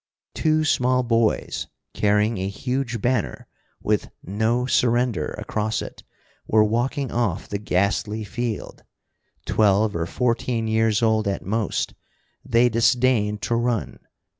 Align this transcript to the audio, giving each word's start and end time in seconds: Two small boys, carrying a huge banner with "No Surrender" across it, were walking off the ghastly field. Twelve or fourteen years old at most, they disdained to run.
Two 0.33 0.65
small 0.65 1.03
boys, 1.03 1.67
carrying 1.93 2.39
a 2.39 2.47
huge 2.47 3.03
banner 3.03 3.45
with 3.83 4.09
"No 4.23 4.65
Surrender" 4.65 5.27
across 5.37 5.79
it, 5.79 6.01
were 6.47 6.63
walking 6.63 7.11
off 7.11 7.47
the 7.47 7.59
ghastly 7.59 8.23
field. 8.23 8.83
Twelve 9.45 9.95
or 9.95 10.07
fourteen 10.07 10.67
years 10.67 11.03
old 11.03 11.27
at 11.27 11.45
most, 11.45 11.93
they 12.43 12.67
disdained 12.67 13.43
to 13.43 13.55
run. 13.55 13.99